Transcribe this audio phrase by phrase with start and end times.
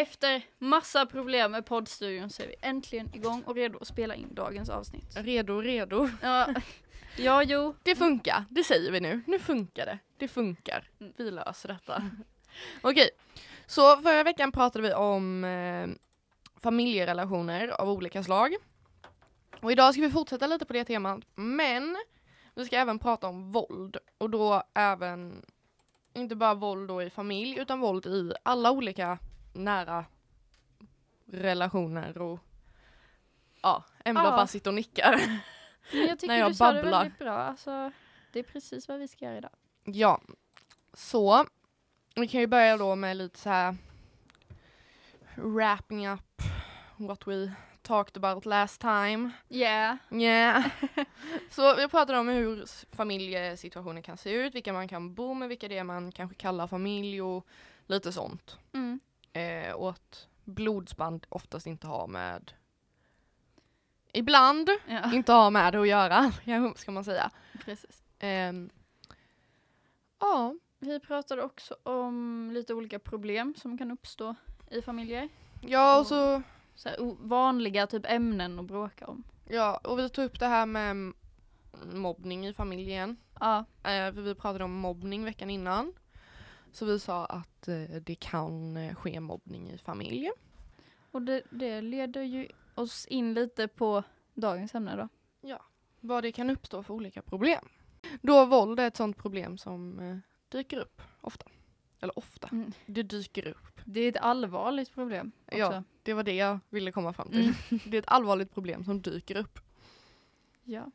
[0.00, 4.34] Efter massa problem med poddstudion så är vi äntligen igång och redo att spela in
[4.34, 5.16] dagens avsnitt.
[5.16, 6.08] Redo, redo.
[6.22, 6.54] Ja,
[7.16, 7.74] ja jo.
[7.82, 9.22] Det funkar, det säger vi nu.
[9.26, 9.98] Nu funkar det.
[10.18, 10.88] Det funkar.
[11.00, 11.12] Mm.
[11.16, 12.02] Vi löser detta.
[12.80, 13.10] Okej,
[13.66, 15.88] så förra veckan pratade vi om eh,
[16.60, 18.54] familjerelationer av olika slag.
[19.60, 21.96] Och idag ska vi fortsätta lite på det temat, men
[22.54, 23.96] vi ska även prata om våld.
[24.18, 25.46] Och då även,
[26.14, 29.18] inte bara våld då i familj, utan våld i alla olika
[29.52, 30.04] nära
[31.26, 32.40] relationer och
[33.62, 34.30] ja, Embla Ja.
[34.30, 35.16] bara sitter och nickar.
[35.92, 36.98] Men jag tycker När jag du sa det babblar.
[37.02, 37.34] väldigt bra.
[37.38, 37.92] Alltså,
[38.32, 39.50] det är precis vad vi ska göra idag.
[39.84, 40.20] Ja,
[40.92, 41.44] så
[42.14, 43.76] vi kan ju börja då med lite så här
[45.34, 46.42] wrapping up
[46.96, 49.30] what we talked about last time.
[49.48, 49.96] Yeah.
[50.10, 50.66] Yeah.
[51.50, 52.64] så vi pratade om hur
[52.96, 56.66] familjesituationen kan se ut, vilka man kan bo med, vilka det är man kanske kallar
[56.66, 57.46] familj och
[57.86, 58.58] lite sånt.
[58.72, 59.00] Mm.
[59.32, 62.52] Eh, och att blodsband oftast inte har med
[64.12, 66.32] Ibland Ja, inte har med det att göra,
[66.76, 67.30] ska man säga.
[67.64, 68.02] precis.
[68.18, 68.70] Ehm,
[70.18, 74.34] ja, Vi pratade också om lite olika problem som kan uppstå
[74.70, 75.28] i familjer.
[75.60, 76.42] Ja, och Och- så
[76.74, 79.24] Så här, vanliga typ ämnen att bråka om.
[79.48, 81.12] Ja, och vi tog upp det här med
[81.92, 83.16] mobbning i familjen.
[83.40, 85.92] Ja, Eh, vi pratade om mobbning veckan innan.
[86.72, 90.30] Så vi sa att eh, det kan eh, ske mobbning i familj.
[91.10, 94.02] och det, det leder ju oss in lite på
[94.34, 95.08] dagens ämne då.
[96.02, 97.68] Vad det kan uppstå för olika problem.
[98.22, 100.16] Då våld är ett sånt problem som eh,
[100.48, 101.46] dyker upp ofta.
[102.00, 102.72] Eller ofta, Mm.
[102.86, 103.80] det dyker upp.
[103.84, 105.58] Det är ett allvarligt problem också.
[105.58, 105.82] Ja.
[106.02, 107.40] Det var det jag ville komma fram till.
[107.70, 107.80] Mm.
[107.90, 109.58] Det är ett allvarligt problem som dyker upp.
[110.64, 110.90] Ja.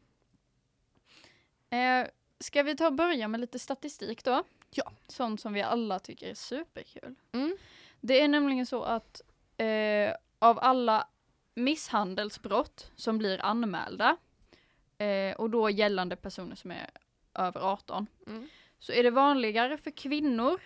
[1.77, 2.07] Eh,
[2.39, 4.43] ska vi ta och börja med lite statistik då?
[4.69, 4.91] Ja.
[5.07, 7.15] Sånt som vi alla tycker är superkul.
[7.31, 7.57] Mm.
[8.01, 9.21] Det är nämligen så att
[9.57, 11.07] eh, av alla
[11.55, 14.17] misshandelsbrott som blir anmälda
[14.97, 16.89] eh, och då gällande personer som är
[17.33, 18.47] över 18 Mm.
[18.79, 20.61] så är det vanligare för kvinnor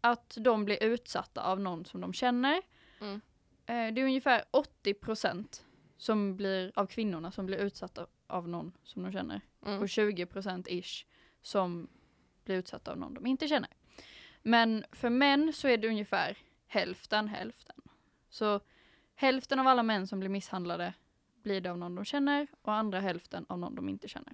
[0.00, 2.62] att de blir utsatta av någon som de känner.
[3.00, 3.20] Mm.
[3.66, 5.62] Eh, det är ungefär 80%
[5.98, 9.40] som blir, av kvinnorna som blir utsatta av någon som de känner.
[9.66, 9.78] Mm.
[9.78, 11.06] Och 20% ish
[11.44, 11.88] som
[12.44, 13.70] blir utsatta av någon de inte känner.
[14.42, 17.76] Men för män så är det ungefär hälften hälften.
[18.28, 18.60] Så
[19.14, 20.94] hälften av alla män som blir misshandlade
[21.42, 24.32] blir det av någon de känner och andra hälften av någon de inte känner.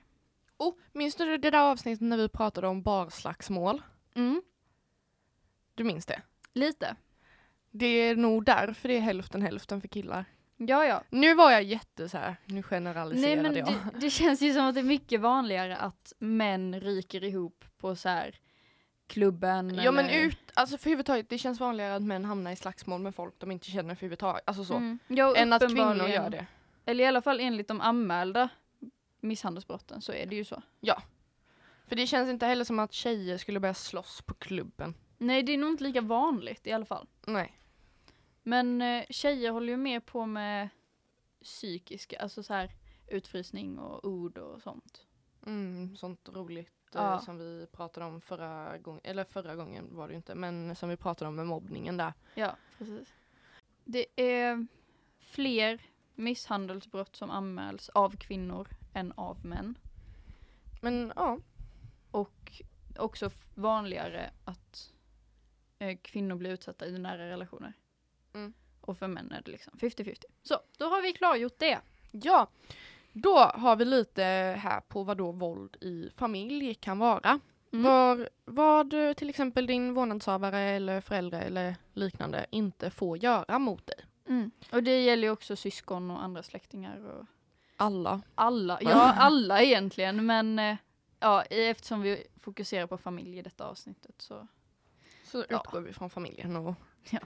[0.57, 3.83] Oh, minns du det där avsnittet när vi pratade om barslagsmål?
[4.15, 4.43] Mm,
[5.75, 6.23] Du minns det?
[6.53, 6.97] lite.
[7.71, 10.25] Det är nog därför det är hälften hälften för killar.
[10.69, 11.03] Ja, ja.
[11.11, 13.67] Nu var jag jätte så här, nu Nej generaliserade men jag.
[13.69, 17.97] det, det känns ju som att det är mycket vanligare att män ryker ihop på
[17.97, 18.39] så här
[19.07, 20.19] klubben Ja men eller...
[20.19, 23.51] ut, alltså för huvudtaget, det känns vanligare att män hamnar i slagsmål med folk de
[23.51, 24.43] inte känner för huvudtaget.
[24.47, 24.75] Alltså så.
[24.75, 24.99] Mm.
[25.09, 26.47] Ja, Än att kvinnor gör det.
[26.87, 28.49] Eller i alla fall enligt de anmälda
[29.21, 30.63] misshandelsbrotten så är det ju så.
[31.87, 34.95] För det känns inte heller som att tjejer skulle börja slåss på klubben.
[35.19, 37.07] Nej det är nog inte lika vanligt i alla fall.
[37.27, 37.60] Nej.
[38.43, 40.69] Men eh, tjejer håller ju mer på med
[41.43, 42.71] psykiska, alltså så här
[43.07, 45.07] utfrysning och ord och sånt.
[45.47, 47.15] Mm, sånt roligt Ja.
[47.15, 50.77] eh, som vi pratade om förra gången, eller förra gången var det ju inte, men
[50.77, 52.13] som vi pratade om med mobbningen där.
[52.35, 53.15] Ja, precis.
[53.85, 54.67] Det är
[55.19, 55.81] fler
[56.15, 59.79] misshandelsbrott som anmäls av kvinnor än av män.
[60.83, 61.39] Men ja,
[62.11, 62.63] Och
[62.99, 64.93] också vanligare att
[65.79, 67.73] eh, kvinnor blir utsatta i nära relationer.
[68.35, 68.53] Mm.
[68.81, 70.25] Och för män är det liksom 50-50.
[70.43, 71.79] Så, då har vi klargjort det.
[72.11, 72.49] Ja,
[73.13, 74.23] då har vi lite
[74.59, 77.41] här på vad då våld i familj kan vara.
[77.73, 77.85] Mm.
[77.85, 83.87] Var, vad eh, till exempel din vårdnadshavare eller förälder eller liknande inte får göra mot
[83.87, 83.97] dig.
[84.29, 84.51] Mm.
[84.73, 87.27] Och det gäller ju också syskon och andra släktingar och
[87.77, 88.23] Alla.
[88.35, 88.79] alla.
[88.83, 90.27] Ja, alla egentligen.
[90.27, 90.77] Men eh,
[91.21, 94.47] ja, eftersom vi fokuserar på familj i detta avsnittet så.
[95.25, 95.57] Så Ja.
[95.61, 96.75] utgår vi från familjen och...
[97.11, 97.21] Ja.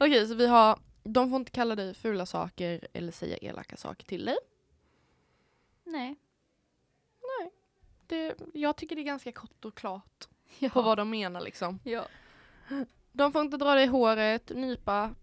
[0.00, 4.04] Okej, så vi har, de får inte kalla dig fula saker eller säga elaka saker
[4.06, 4.36] till dig.
[5.84, 6.16] Nej.
[8.06, 10.28] Det, jag tycker det är ganska kort och klart
[10.58, 10.68] Ja.
[10.68, 11.80] på vad de menar liksom.
[11.84, 12.06] ja.
[13.12, 15.14] De får inte dra dig i håret, nypa,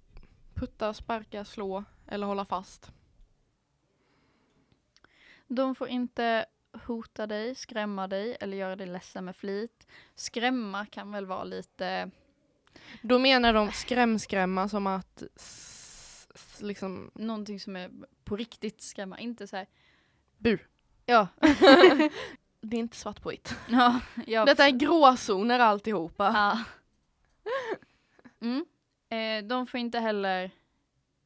[0.53, 2.91] putta, sparka, slå eller hålla fast.
[5.47, 6.45] De får inte
[6.87, 9.87] hota dig, skrämma dig eller göra dig ledsen med flit.
[10.15, 12.11] Skrämma kan väl vara lite,
[13.01, 15.23] Då menar de skrämskrämma som att
[16.59, 17.91] liksom någonting som är
[18.23, 19.67] på riktigt skrämma, inte så här.
[20.37, 20.57] Bu.
[21.05, 21.27] Ja.
[22.67, 23.55] Det är inte svart på vitt.
[23.69, 26.23] ja, ja Detta är gråzoner alltihopa.
[26.33, 26.63] Ja.
[28.41, 28.65] Mm.
[29.09, 30.51] Eh, de får inte heller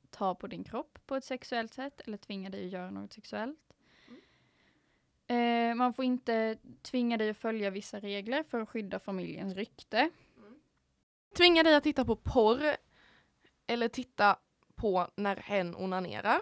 [0.09, 3.59] ta på din kropp på ett sexuellt sätt eller tvinga dig att göra något sexuellt.
[5.27, 10.09] Eh, man får inte tvinga dig att följa vissa regler för att skydda familjens rykte.
[11.33, 12.75] Tvinga dig att titta på porr
[13.67, 14.37] eller titta
[14.75, 16.41] på när hen onanerar.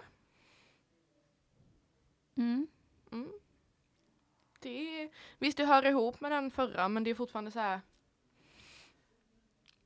[2.36, 2.66] Mm.
[3.12, 3.32] Mm.
[4.60, 7.80] Det är, visst, det hör ihop med den förra, men det är fortfarande så här.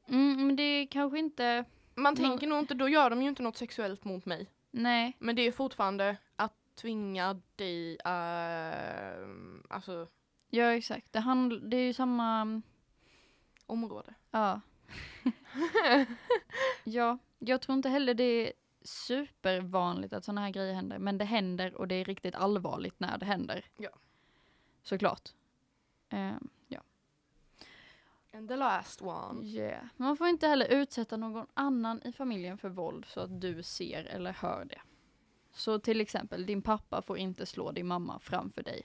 [0.07, 1.65] Mm, men det är kanske inte,
[1.95, 4.51] Man tänker nog inte, då gör de ju inte något sexuellt mot mig.
[4.71, 9.27] nej, Men det är fortfarande att tvinga dig, uh,
[9.69, 10.09] alltså
[10.51, 11.13] ja exakt.
[11.13, 12.63] Det, handl- det är ju samma,
[13.67, 14.15] område.
[14.31, 14.61] ja.
[16.85, 18.53] ja, jag tror inte heller det är
[18.83, 23.19] supervanligt att sådana här grejer händer, men det händer och det är riktigt allvarligt när
[23.19, 23.65] det händer.
[23.77, 23.91] Ja.
[24.83, 25.31] Såklart.
[26.09, 26.37] Eh,
[28.35, 29.45] And the last one.
[29.45, 29.85] Yeah.
[29.97, 34.05] Man får inte heller utsätta någon annan i familjen för våld så att du ser
[34.05, 34.81] eller hör det.
[35.53, 38.83] Så till exempel, din pappa får inte slå din mamma framför dig.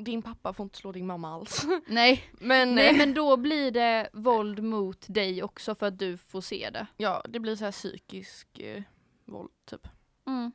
[0.00, 1.66] Din pappa får inte slå din mamma alls.
[1.86, 6.16] Nej, Men, nej eh, men då blir det våld mot dig också för att du
[6.16, 6.86] får se det.
[6.96, 8.82] ja, det blir så här psykisk eh,
[9.24, 9.88] våld typ.
[10.26, 10.52] Mm.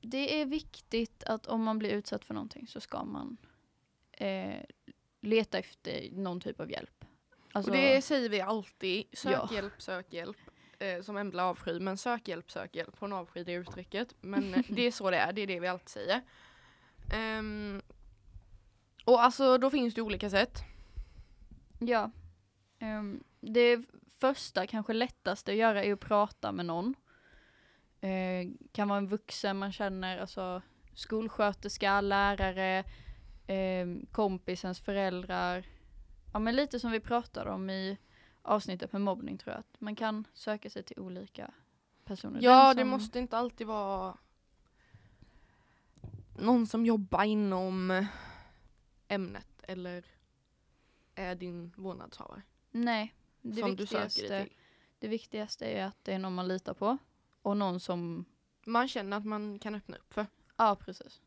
[0.00, 3.36] Det är viktigt att om man blir utsatt för någonting så ska man
[4.12, 4.60] eh,
[5.20, 7.04] leta efter någon typ av hjälp.
[7.52, 9.04] Alltså, Och det säger vi alltid.
[9.12, 9.48] Sök Ja.
[9.52, 10.36] hjälp, sök hjälp.
[10.78, 12.94] Eh, som Embla avskyr, men sök hjälp, sök hjälp.
[12.98, 14.14] Hon avskyr det uttrycket.
[14.20, 16.20] Men det är så det är, det är det vi alltid säger.
[17.12, 17.82] Ehm,
[19.04, 20.58] och alltså då finns det olika sätt.
[21.78, 22.10] Ja.
[22.78, 23.80] Ehm, det
[24.18, 26.94] första, kanske lättaste att göra är att prata med någon.
[28.00, 30.62] Eh, kan vara en vuxen man känner, alltså
[30.94, 32.84] skolsköterska, lärare,
[33.46, 35.66] eh, kompisens föräldrar.
[36.32, 37.98] Ja men lite som vi pratade om i
[38.42, 39.60] avsnittet med mobbning tror jag.
[39.60, 41.50] Att man kan söka sig till olika
[42.04, 42.40] personer.
[42.42, 44.16] Ja, Den det som- måste inte alltid vara
[46.38, 48.06] någon som jobbar inom
[49.08, 50.04] ämnet eller
[51.14, 54.56] är din vårdnadshavare Nej, det som du söker dig viktigaste, till.
[54.98, 56.98] det viktigaste är att det är någon man litar på.
[57.42, 58.24] Och någon som,
[58.66, 60.26] Man känner att man kan öppna upp för.
[60.56, 61.22] ja precis.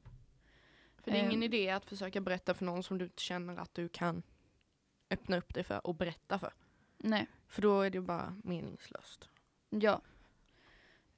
[1.04, 1.44] För det är ingen Ehm.
[1.44, 4.24] idé att försöka berätta för någon som du inte känner att du kan
[5.10, 6.54] öppna upp dig för och berätta för.
[6.98, 7.28] Nej.
[7.48, 9.30] För då är det bara meningslöst.
[9.70, 10.02] Ja.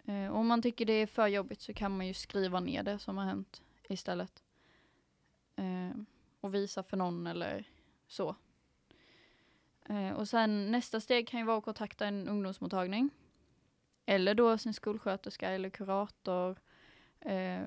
[0.06, 3.00] Eh, om man tycker det är för jobbigt så kan man ju skriva ner det
[3.00, 3.62] som har hänt
[3.92, 4.44] istället.
[5.56, 6.02] Eh,
[6.42, 7.64] och visa för någon eller
[8.08, 8.36] så.
[9.86, 13.10] Eh, och sen nästa steg kan ju vara att kontakta en ungdomsmottagning.
[14.06, 16.60] Eller då sin skolsköterska eller kurator.
[17.20, 17.64] Eh,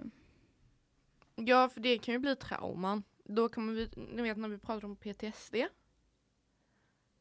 [1.36, 3.02] Ja, för det kan ju bli trauman.
[3.24, 5.54] Då kommer vi, ni vet när vi pratar om PTSD.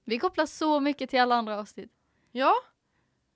[0.03, 1.91] vi kopplar så mycket till alla andra avsnitt.
[2.31, 2.53] Ja.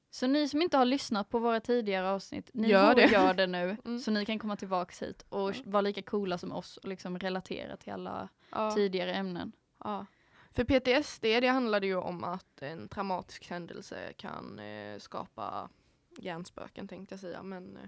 [0.09, 3.05] Så ni som inte har lyssnat på våra tidigare avsnitt, ni Gör det.
[3.11, 3.77] göra det nu.
[3.85, 3.99] Mm.
[3.99, 5.61] Så ni kan komma tillbaka hit och Ja.
[5.65, 8.71] vara lika coola som oss och liksom relatera till alla ja.
[8.71, 9.51] tidigare ämnen.
[9.83, 10.05] Ja.
[10.51, 15.69] För PTSD det handlade ju om att en traumatisk händelse kan eh, skapa
[16.17, 17.43] hjärnspöken tänkte jag säga.
[17.43, 17.83] Men eh,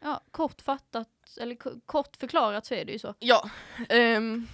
[0.00, 1.08] Ja, kort fattat,
[1.40, 3.14] eller k- kort förklarat så är det ju så.
[3.18, 3.50] ja.
[3.88, 4.46] ehm,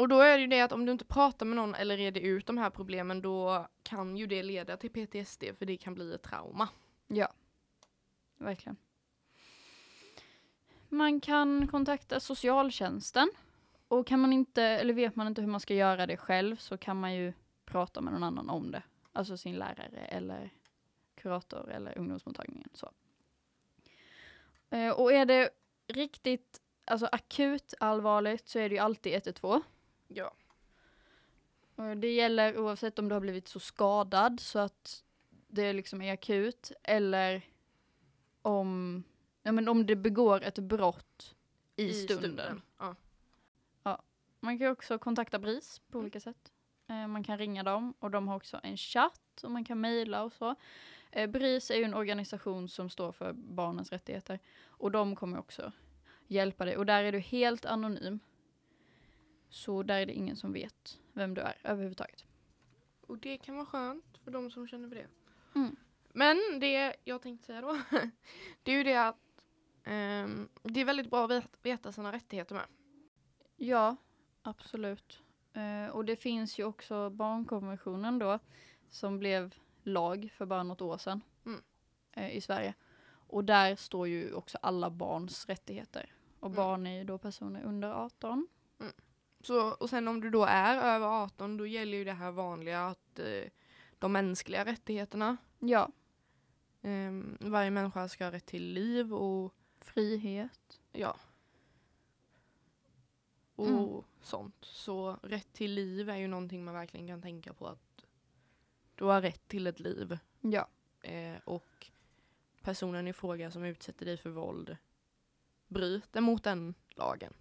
[0.00, 2.20] och då är det ju det att om du inte pratar med någon eller reder
[2.20, 6.14] ut de här problemen då kan ju det leda till PTSD för det kan bli
[6.14, 6.68] ett trauma.
[7.06, 7.32] Ja,
[8.38, 8.76] verkligen.
[10.88, 13.30] Man kan kontakta socialtjänsten.
[13.88, 16.78] Och kan man inte, eller vet man inte hur man ska göra det själv så
[16.78, 17.32] kan man ju
[17.64, 18.82] prata med någon annan om det.
[19.12, 20.50] Alltså sin lärare eller
[21.14, 22.68] kurator eller ungdomsmottagningen.
[22.74, 22.90] Så.
[24.70, 25.50] Eh, och är det
[25.86, 29.62] riktigt alltså akut allvarligt så är det ju alltid 112.
[30.14, 30.34] Ja.
[31.74, 35.04] Och det gäller oavsett om du har blivit så skadad så att
[35.48, 37.42] det liksom är akut eller
[38.42, 39.02] om,
[39.42, 41.34] ja, men om det begår ett brott
[41.76, 42.62] i, stunden.
[42.78, 42.96] Ja.
[44.42, 46.04] Man kan också kontakta BRIS på Mm.
[46.04, 46.52] olika sätt.
[46.88, 50.22] Eh, man kan ringa dem och de har också en chatt och man kan mejla
[50.22, 50.54] och så.
[51.12, 55.72] Eh, BRIS är ju en organisation som står för barnens rättigheter och de kommer också
[56.26, 58.20] hjälpa dig och där är du helt anonym.
[59.50, 62.24] Så där är det ingen som vet vem du är överhuvudtaget.
[63.06, 65.06] Och det kan vara skönt för de som känner för det.
[65.54, 65.76] Mm.
[66.12, 67.78] Men det jag tänkte säga då,
[68.62, 69.16] det är ju det att
[69.84, 72.64] ehm, det är väldigt bra att vet- veta sina rättigheter med.
[73.56, 73.96] Ja,
[74.42, 75.20] absolut.
[75.52, 78.38] Eh, och det finns ju också barnkonventionen då
[78.90, 81.60] som blev lag för bara något år sedan Mm.
[82.12, 82.74] eh, i Sverige.
[83.26, 86.12] Och där står ju också alla barns rättigheter.
[86.40, 86.56] Och Mm.
[86.56, 88.48] barn är ju då personer under 18.
[89.40, 92.86] Så, och sen om du då är över 18 då gäller ju det här vanliga
[92.86, 93.44] att eh,
[93.98, 95.36] de mänskliga rättigheterna.
[95.58, 95.90] Ja,
[96.82, 100.80] Ehm, varje människa ska ha rätt till liv och frihet.
[100.92, 101.16] ja.
[103.56, 104.02] Och Mm.
[104.22, 104.54] sånt.
[104.60, 108.04] Så rätt till liv är ju någonting man verkligen kan tänka på att
[108.94, 110.18] du har rätt till ett liv.
[110.40, 110.68] Ja,
[111.02, 111.90] Eh, och
[112.62, 114.76] personen i fråga som utsätter dig för våld
[115.68, 117.32] bryter mot den lagen.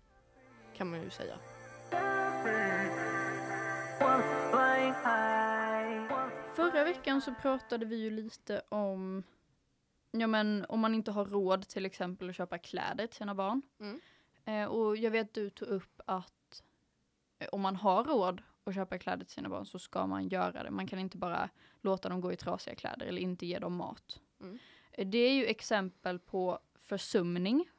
[0.75, 1.39] Kan man ju säga.
[6.55, 9.23] Förra veckan så pratade vi ju lite om
[10.11, 13.61] Ja men om man inte har råd till exempel att köpa kläder till sina barn.
[13.79, 13.99] Mm.
[14.45, 16.63] Eh, och jag vet du tog upp att
[17.39, 20.63] eh, om man har råd att köpa kläder till sina barn så ska man göra
[20.63, 20.71] det.
[20.71, 21.49] Man kan inte bara
[21.81, 24.19] låta dem gå i trasiga kläder eller inte ge dem mat.
[24.41, 24.59] Mm.
[24.91, 27.69] Eh, Det är ju exempel på försumning.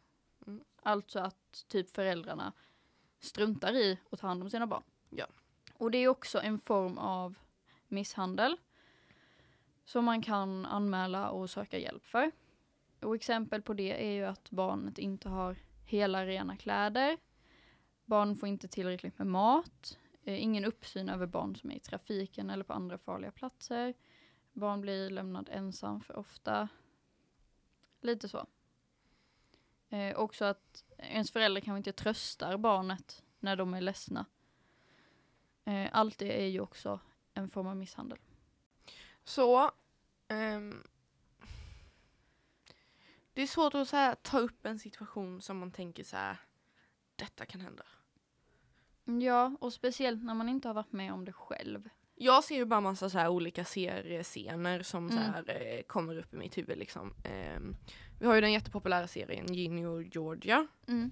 [0.46, 0.64] Mm.
[0.82, 2.52] Alltså att typ föräldrarna
[3.20, 4.82] struntar i att ta hand om sina barn.
[5.10, 5.26] Ja.
[5.80, 7.34] Och det är också en form av
[7.88, 8.56] misshandel
[9.84, 12.30] som man kan anmäla och söka hjälp för.
[13.00, 17.18] Och exempel på det är ju att barnet inte har hela rena kläder.
[18.04, 19.98] Barn får inte tillräckligt med mat.
[20.24, 23.94] Eh, ingen uppsyn över barn som är i trafiken eller på andra farliga platser.
[24.52, 26.68] Barn blir lämnad ensam för ofta.
[28.00, 28.46] Lite så.
[29.88, 34.26] Eh, också att ens föräldrar kanske inte tröstar barnet när de är ledsna.
[35.70, 37.00] Eh, allt det är ju också
[37.34, 38.18] en form av misshandel.
[39.24, 39.70] Så
[40.28, 40.82] ehm,
[43.32, 46.36] det är svårt att så här, ta upp en situation som man tänker så här.
[47.16, 47.82] Detta kan hända.
[49.24, 51.88] Ja, och speciellt när man inte har varit med om det själv.
[52.14, 55.32] Jag ser ju bara massa så här olika seriescener som så Mm.
[55.32, 56.78] här, eh, kommer upp i mitt huvud.
[56.78, 57.14] Liksom.
[57.24, 57.76] Ehm,
[58.20, 60.66] vi har ju den jättepopulära serien Ginny och Georgia.
[60.88, 61.10] Mm.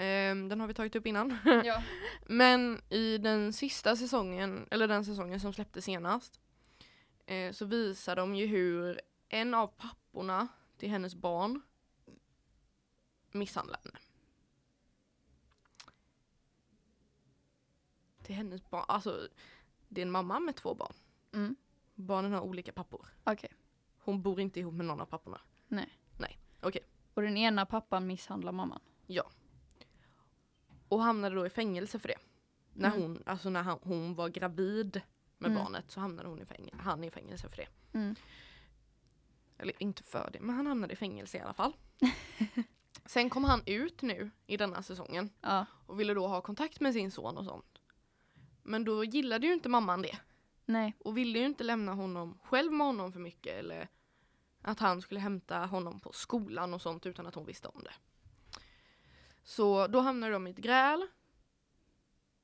[0.00, 1.38] Ehm, den har vi tagit upp innan.
[1.64, 1.82] Ja.
[2.26, 6.40] Men i den sista säsongen, eller den säsongen som släpptes senast,
[7.26, 11.62] eh, så visar de ju hur en av papporna till hennes barn
[13.32, 13.98] misshandlar henne.
[18.22, 19.28] Till hennes barn, alltså
[19.88, 20.92] det är en mamma med två barn.
[21.32, 21.56] Mm.
[21.94, 23.06] Barnen har olika pappor.
[23.24, 23.50] Okej.
[23.98, 25.40] Hon bor inte ihop med någon av papporna.
[25.68, 25.98] Nej.
[26.18, 26.82] Nej, okej.
[27.14, 28.80] Och den ena pappan misshandlar mamman.
[30.90, 32.18] Och hamnade då i fängelse för det.
[32.72, 33.02] När Mm.
[33.02, 35.00] hon, alltså när han, hon var gravid
[35.38, 35.62] med Mm.
[35.64, 37.68] barnet så hamnade hon i fängelse, han i fängelse för det.
[37.98, 38.14] Mm.
[39.58, 41.72] Eller inte för det, men han hamnade i fängelse i alla fall.
[43.06, 45.66] Sen kom han ut nu i denna säsongen Ja.
[45.86, 47.78] och ville då ha kontakt med sin son och sånt.
[48.62, 50.18] Men då gillade ju inte mamman det
[50.66, 50.94] Nej.
[50.98, 53.88] och ville ju inte lämna honom själv med honom för mycket eller
[54.62, 57.92] att han skulle hämta honom på skolan och sånt utan att hon visste om det.
[59.50, 61.06] Så då hamnade de i ett gräl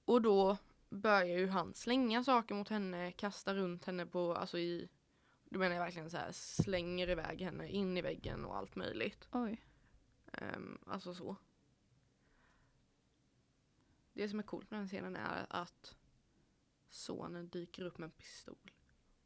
[0.04, 0.58] och då
[0.88, 4.88] börjar ju han slänga saker mot henne, kasta runt henne på, alltså i,
[5.44, 9.28] då menar jag verkligen så här, slänger iväg henne in i väggen och allt möjligt.
[9.32, 9.62] Oj.
[10.32, 11.36] Ehm, alltså så.
[14.12, 15.96] Det som är coolt med den scenen är att
[16.88, 18.72] sonen dyker upp med en pistol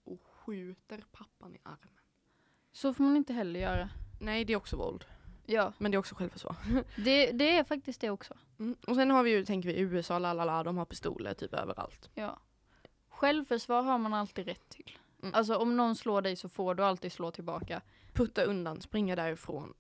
[0.05, 2.01] och skjuter pappan i armen.
[2.73, 3.91] Så får man inte heller göra.
[4.21, 5.05] Nej, det är också våld.
[5.53, 6.57] Ja, Men det är också självförsvar.
[6.97, 8.35] det, det är faktiskt det också.
[8.59, 8.77] Mm.
[8.87, 12.11] Och sen har vi ju, tänker vi, USA, lalala, de har pistoler typ överallt.
[12.15, 12.39] Ja.
[13.09, 14.99] Självförsvar har man alltid rätt till.
[15.23, 15.35] Mm.
[15.35, 17.81] Alltså om någon slår dig så får du alltid slå tillbaka.
[18.13, 19.75] Putta undan, springa därifrån.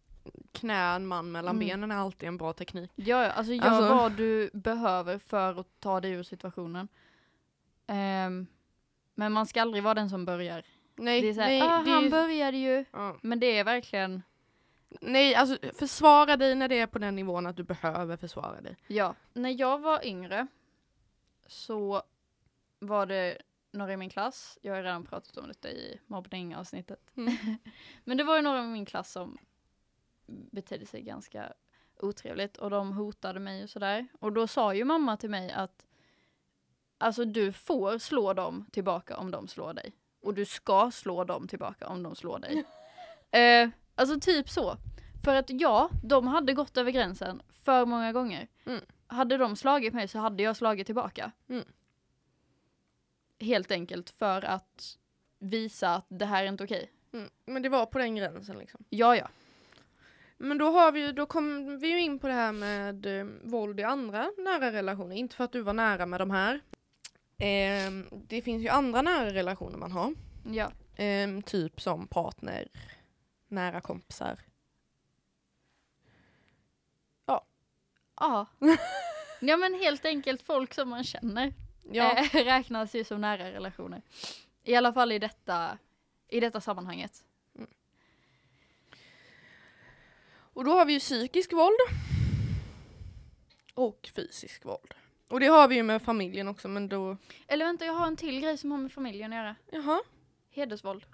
[0.52, 1.68] Knä en man mellan Mm.
[1.68, 2.90] benen är alltid en bra teknik.
[2.94, 6.88] Ja, ja, alltså gör Alltså- vad du behöver för att ta dig ur situationen.
[7.86, 8.46] Ehm,
[9.14, 10.62] men man ska aldrig vara den som börjar.
[10.96, 12.84] Nej, det är såhär, nej, ah, han är, började ju.
[12.92, 13.16] ja.
[13.22, 14.22] Men det är verkligen,
[15.00, 18.76] nej, alltså försvara dig när det är på den nivån att du behöver försvara dig.
[18.86, 19.14] ja.
[19.32, 20.46] När jag var yngre
[21.46, 22.02] så
[22.78, 23.38] var det
[23.72, 27.12] några i min klass, jag har redan pratat om detta i mobbning-avsnittet.
[27.16, 27.36] Mm.
[28.04, 29.38] Men det var ju några i min klass som
[30.26, 31.52] betedde sig ganska
[32.00, 34.08] otrevligt och de hotade mig och sådär.
[34.20, 35.86] Och då sa ju mamma till mig att
[36.98, 39.92] alltså du får slå dem tillbaka om de slår dig.
[40.22, 42.64] Och du ska slå dem tillbaka om de slår dig.
[43.30, 43.70] eh,
[44.00, 44.76] alltså typ så.
[45.24, 48.48] För att ja, de hade gått över gränsen för många gånger.
[48.66, 48.80] Mm.
[49.06, 51.32] Hade de slagit mig så hade jag slagit tillbaka.
[51.48, 51.64] Mm.
[53.40, 54.96] Helt enkelt för att
[55.38, 56.90] visa att det här är inte okej.
[57.12, 57.30] Mm.
[57.44, 58.84] Men det var på den gränsen liksom.
[58.90, 59.28] Ja, ja.
[60.38, 63.80] Men då har vi då kom vi ju in på det här med eh, våld
[63.80, 65.16] i andra nära relationer.
[65.16, 66.60] Inte för att du var nära med de här.
[67.38, 70.14] Ehm, det finns ju andra nära relationer man har.
[70.52, 70.70] Ja.
[70.96, 72.68] Ehm, typ som partner,
[73.50, 74.38] nära kompisar.
[77.26, 78.46] Ja.
[79.40, 81.52] ja men helt enkelt folk som man känner
[81.92, 84.02] Ja, eh, räknas ju som nära relationer.
[84.64, 85.78] I alla fall i detta,
[86.28, 87.24] i detta sammanhanget.
[90.52, 91.78] Och då har vi ju psykisk våld.
[93.74, 94.94] Och fysisk våld.
[95.28, 97.16] Och det har vi ju med familjen också men då,
[97.46, 99.56] Eller vänta, jag har en till grej som har med familjen att göra.
[99.70, 100.02] jaha.
[100.50, 101.06] Hedersvåld.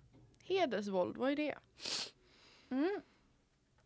[0.45, 1.55] Hedersvåld, vad är det?
[2.71, 3.01] Mm.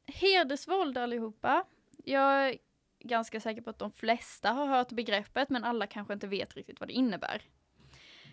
[0.07, 1.65] Hedersvåld allihopa.
[2.05, 2.59] Jag är
[3.01, 6.81] ganska säker på att de flesta har hört begreppet men alla kanske inte vet riktigt
[6.81, 7.43] vad det innebär.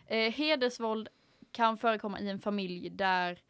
[0.05, 1.09] Eh, hedersvåld
[1.51, 3.41] kan förekomma i en familj där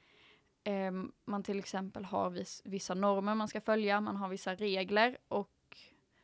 [0.63, 0.91] eh,
[1.25, 5.77] man till exempel har viss, vissa normer man ska följa, man har vissa regler och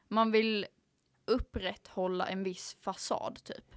[0.07, 0.65] man vill
[1.25, 3.75] upprätthålla en viss fasad typ.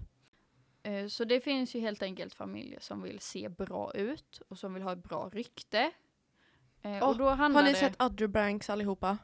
[0.83, 4.75] Eh, så det finns ju helt enkelt familjer som vill se bra ut och som
[4.75, 5.93] vill ha ett bra rykte.
[6.87, 9.19] Eh, Åh, och då handlar Har ni sett Other Banks allihopa?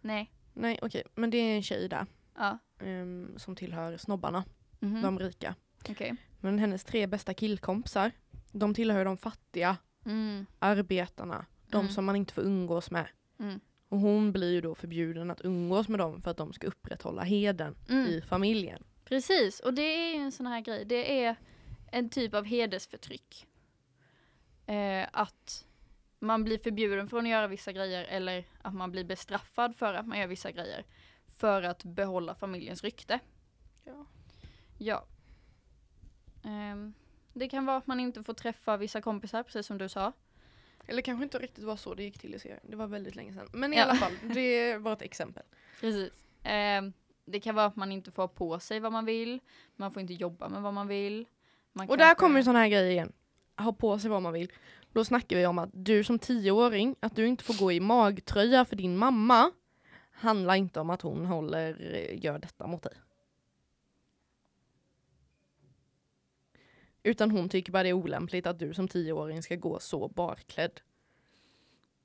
[0.00, 0.30] Nej.
[0.52, 2.06] Nej okej, men det är en tjej där.
[2.36, 2.58] Ja.
[2.80, 4.44] ehm, som tillhör snobbarna,
[4.80, 5.02] Mhm.
[5.02, 5.54] de rika.
[5.88, 6.16] Okej.
[6.40, 8.10] Men hennes tre bästa killkompisar,
[8.52, 10.46] de tillhör de fattiga, Mm.
[10.58, 11.92] arbetarna, de Mm.
[11.92, 13.06] som man inte får umgås med.
[13.38, 13.60] Mm.
[13.88, 17.22] Och hon blir ju då förbjuden att umgås med dem för att de ska upprätthålla
[17.22, 18.06] heden Mm.
[18.06, 18.82] i familjen.
[19.04, 20.84] Precis, och det är ju en sån här grej.
[20.84, 21.36] Det är
[21.92, 23.46] en typ av hedersförtryck.
[24.66, 25.64] Eh, att
[26.24, 30.06] man blir förbjuden från att göra vissa grejer eller att man blir bestraffad för att
[30.06, 30.84] man gör vissa grejer.
[31.38, 33.18] För att behålla familjens rykte.
[33.84, 34.06] Ja.
[34.78, 35.04] Ja.
[36.44, 36.94] Ehm,
[37.32, 40.12] det kan vara att man inte får träffa vissa kompisar, precis som du sa.
[40.86, 43.32] Eller kanske inte riktigt var så det gick till i serien, det var väldigt länge
[43.32, 43.48] sedan.
[43.52, 43.82] Men i Ja.
[43.82, 45.42] alla fall, det var ett exempel.
[45.80, 46.12] Precis.
[46.42, 46.92] Ehm,
[47.24, 49.40] det kan vara att man inte får ha på sig vad man vill.
[49.76, 51.26] Man får inte jobba med vad man vill.
[51.72, 53.12] Man Och där kommer ju sådana här grejer igen.
[53.56, 54.52] Ha på sig vad man vill.
[54.94, 58.64] Då snackar vi om att du som tioåring, att du inte får gå i magtröja
[58.64, 59.52] för din mamma
[60.10, 62.92] handlar inte om att hon håller, eh, gör detta mot dig.
[67.02, 70.80] Utan hon tycker bara det är olämpligt att du som tioåring ska gå så barklädd.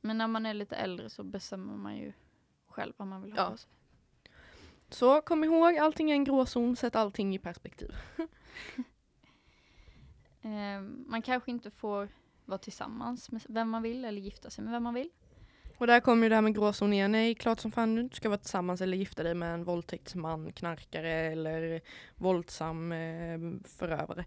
[0.02, 2.14] Men när man är lite äldre så bestämmer man ju
[2.68, 3.50] själv vad man vill ha Ja.
[3.52, 3.72] på sig.
[4.90, 7.92] Så kom ihåg, allting är en gråzon, sätt allting i perspektiv.
[10.42, 12.10] Ehm, man kanske inte får
[12.50, 15.10] vara tillsammans med vem man vill eller gifta sig med vem man vill.
[15.78, 17.12] Och där kommer ju det här med gråzon igen.
[17.12, 20.52] Nej, klart som fan du inte ska vara tillsammans eller gifta dig med en våldtäktsman,
[20.52, 21.82] knarkare eller
[22.16, 23.40] våldsam eh,
[23.78, 24.26] förövare.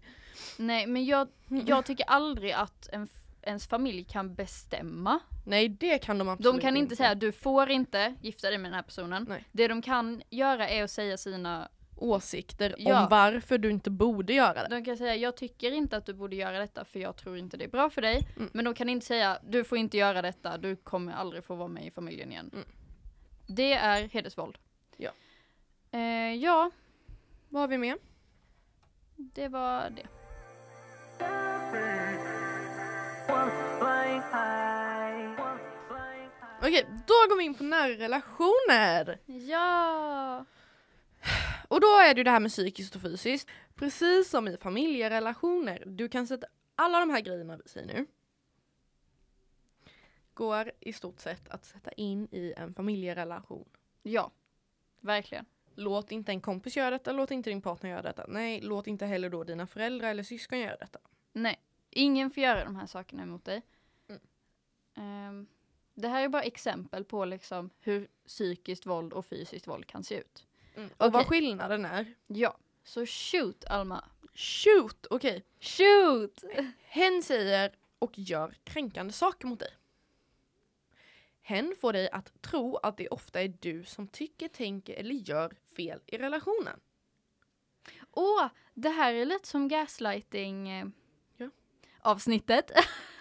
[0.57, 3.07] Nej, men jag, jag tycker aldrig att en,
[3.41, 5.19] ens familj kan bestämma.
[5.45, 8.71] Nej, det kan de absolut De kan inte säga du får inte gifta dig med
[8.71, 9.25] den här personen.
[9.29, 9.43] Nej.
[9.51, 13.03] Det de kan göra är att säga sina, åsikter Ja.
[13.03, 14.67] om varför du inte borde göra det.
[14.75, 17.57] de kan säga jag tycker inte att du borde göra detta för jag tror inte
[17.57, 18.27] det är bra för dig.
[18.37, 18.49] Mm.
[18.53, 21.67] Men de kan inte säga du får inte göra detta, du kommer aldrig få vara
[21.67, 22.49] med i familjen igen.
[22.53, 22.65] Mm.
[23.47, 24.57] Det är hedersvåld.
[24.97, 25.11] Ja.
[25.91, 26.71] Eh, ja,
[27.49, 27.97] Vad har vi med?
[29.15, 30.07] det var det.
[36.59, 39.19] Okej, då går vi in på nära relationer.
[39.25, 40.45] Ja!
[41.73, 43.49] Och då är det det här med psykiskt och fysiskt.
[43.75, 45.83] Precis som i familjerelationer.
[45.85, 48.05] Du kan sätta alla de här grejerna vi säger nu.
[50.33, 53.69] Går i stort sett att sätta in i en familjerelation.
[54.03, 54.31] Ja,
[54.99, 55.45] verkligen.
[55.75, 58.25] Låt inte en kompis göra detta, låt inte din partner göra detta.
[58.27, 60.99] Nej, låt inte heller då dina föräldrar eller syskon göra detta.
[61.31, 61.59] Nej,
[61.89, 63.61] ingen får göra de här sakerna emot dig.
[64.07, 64.21] Mm.
[64.95, 65.47] Ehm,
[65.93, 70.15] det här är bara exempel på liksom hur psykiskt våld och fysiskt våld kan se
[70.15, 70.47] ut.
[70.75, 71.25] Och vad Okej.
[71.25, 72.13] skillnaden är.
[72.27, 74.05] Ja, så shoot Alma.
[74.35, 75.05] Shoot!
[75.09, 75.45] Okej.
[75.59, 76.43] Shoot!
[76.81, 79.77] Hen säger och gör kränkande saker mot dig.
[81.41, 85.55] Hen får dig att tro att det ofta är du som tycker, tänker eller gör
[85.75, 86.79] fel i relationen.
[88.11, 90.87] Åh, det här är lite som gaslighting eh,
[91.37, 91.49] Ja.
[92.01, 92.71] avsnittet.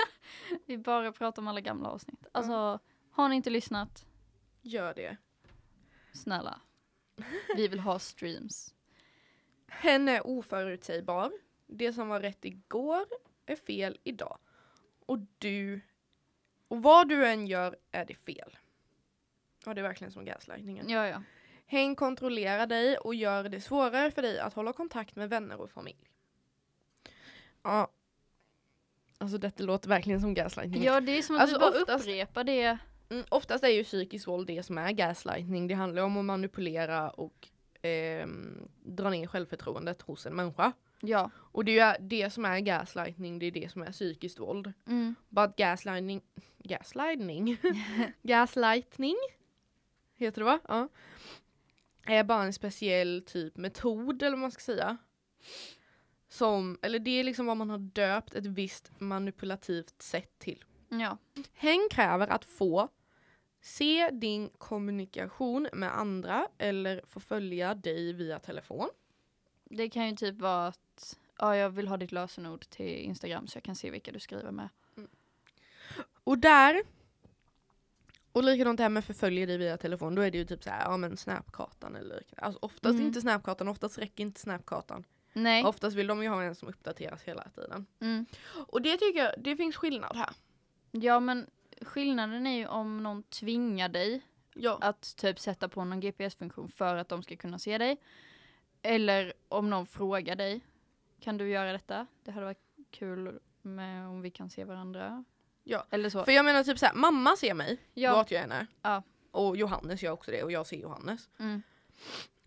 [0.66, 2.26] Vi bara pratar om alla gamla avsnitt.
[2.32, 2.78] Alltså,
[3.10, 4.06] har ni inte lyssnat?
[4.62, 5.16] Gör det.
[6.12, 6.60] Snälla.
[7.56, 8.74] Vi vill ha streams.
[9.68, 11.32] Hen är oförutsägbar.
[11.66, 13.04] Det som var rätt igår
[13.46, 14.38] är fel idag.
[15.06, 15.80] Och du...
[16.68, 18.58] Och vad du än gör är det fel.
[19.64, 20.88] Ja, det är verkligen som gaslightningen.
[20.88, 21.22] Ja, ja.
[21.66, 25.70] Hen kontrollerar dig och gör det svårare för dig att hålla kontakt med vänner och
[25.70, 26.10] familj.
[27.62, 27.90] Ja.
[29.18, 30.82] Alltså detta låter verkligen som gaslightning.
[30.82, 32.78] Ja, det är som att Alltså, vi bara upprepar det.
[33.12, 35.68] Mm, oftast är ju psykiskt våld det som är gaslightning.
[35.68, 37.48] Det handlar om att manipulera och
[37.82, 40.72] ehm, dra ner självförtroendet hos en människa.
[41.00, 41.30] Ja.
[41.34, 44.72] Och det är det som är gaslightning, det är det som är psykiskt våld.
[44.86, 45.14] Mm.
[45.28, 46.22] But gaslightning,
[46.58, 47.56] gaslightning,
[48.22, 49.16] gaslightning
[50.14, 50.60] heter det va?
[50.68, 50.88] Ja.
[52.06, 54.96] Är bara en speciell typ metod eller vad man ska säga.
[56.28, 60.64] som, eller det är liksom vad man har döpt ett visst manipulativt sätt till.
[60.88, 61.18] Ja.
[61.54, 62.88] Hen kräver att få
[63.62, 68.88] se din kommunikation med andra eller få följa dig via telefon.
[69.64, 73.56] Det kan ju typ vara att ja, jag vill ha ditt lösenord till Instagram så
[73.56, 74.68] jag kan se vilka du skriver med.
[76.24, 76.82] Och där,
[78.32, 80.70] och likadant det här med förföljer dig via telefon, då är det ju typ så
[80.70, 82.46] här, ja men snapkartan eller liknande.
[82.46, 83.06] Alltså oftast Mm.
[83.06, 85.04] inte snapkartan, oftast räcker inte snapkartan.
[85.32, 85.64] Nej.
[85.64, 87.86] Oftast vill de ju ha en som uppdateras hela tiden.
[88.00, 88.26] Mm.
[88.52, 90.30] Och det tycker jag, det finns skillnad här.
[90.90, 91.46] Ja men
[91.84, 94.20] skillnaden är ju om någon tvingar dig
[94.54, 94.78] Ja.
[94.80, 97.96] att typ sätta på någon GPS-funktion för att de ska kunna se dig.
[98.82, 100.60] Eller om någon frågar dig,
[101.20, 102.06] kan du göra detta?
[102.24, 105.24] Det hade varit kul med om vi kan se varandra.
[105.64, 105.86] Ja.
[105.90, 106.24] Eller så.
[106.24, 108.12] För jag menar typ så här, mamma ser mig Ja.
[108.14, 108.66] vart jag än är.
[108.82, 109.02] Ja.
[109.30, 111.28] Och Johannes gör också det och jag ser Johannes.
[111.38, 111.62] Mm.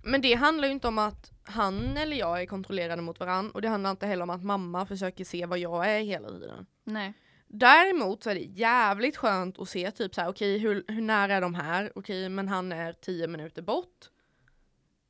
[0.03, 3.61] Men det handlar ju inte om att han eller jag är kontrollerade mot varann och
[3.61, 6.65] det handlar inte heller om att mamma försöker se vad jag är hela tiden.
[6.83, 7.13] Nej.
[7.57, 11.33] Däremot så är det jävligt skönt att se typ så här, okej hur, hur nära
[11.33, 11.91] är de här?
[11.95, 14.09] Okej men han är tio minuter bort.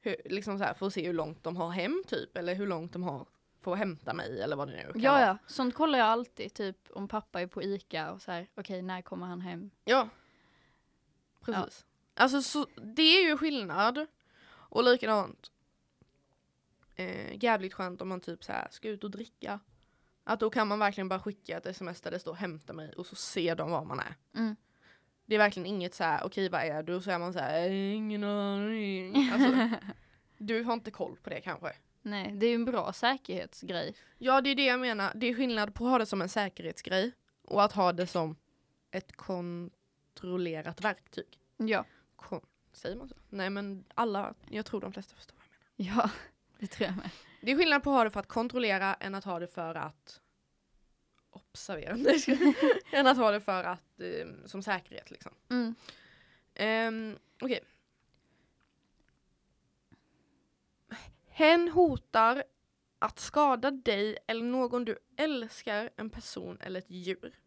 [0.02, 2.68] Hur, liksom så här, för att se hur långt de har hem typ eller hur
[2.68, 3.28] långt de har
[3.62, 6.54] för att hämta mig eller vad det nu kan Ja ja, sånt kollar jag alltid.
[6.54, 9.72] Typ om pappa är på ICA och så här, okej när kommer han hem?
[9.86, 10.10] Ja.
[11.42, 11.86] Precis.
[12.14, 14.06] Alltså så, det är ju skillnad.
[14.48, 15.52] Och likadant.
[16.96, 19.60] Eh, jävligt skönt om man typ så här ska ut och dricka.
[20.28, 23.06] Att då kan man verkligen bara skicka ett sms där det står hämta mig och
[23.06, 24.16] så ser de var man är.
[24.36, 24.56] Mm.
[25.26, 26.96] Det är verkligen inget så här okej vad är du?
[26.96, 29.30] Och så är man så här "Eh, ingen aning.
[29.34, 29.70] Alltså,
[30.38, 31.74] du har inte koll på det kanske.
[32.02, 33.96] Nej, det är ju en bra säkerhetsgrej.
[34.18, 35.12] Ja det är det jag menar.
[35.16, 37.12] Det är skillnad på att ha det som en säkerhetsgrej
[37.44, 38.36] och att ha det som
[38.92, 41.40] ett kontrollerat verktyg.
[41.58, 41.86] Ja.
[42.16, 43.16] Kon- Säger man så?
[43.30, 46.02] Nej men alla, jag tror de flesta förstår vad jag menar.
[46.04, 46.10] Ja,
[46.60, 47.10] det tror jag med.
[47.46, 49.76] Det är skillnad på att ha det för att kontrollera än att ha det för
[49.76, 50.22] att
[51.30, 51.98] observera.
[52.92, 55.32] Än att ha det för att, eh, som säkerhet liksom.
[55.50, 55.76] Mm.
[56.60, 57.60] Um, Okej.
[61.28, 62.44] Hen hotar
[63.00, 67.40] att skada dig eller någon du älskar, en person eller ett djur.